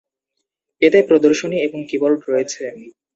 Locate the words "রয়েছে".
2.27-2.63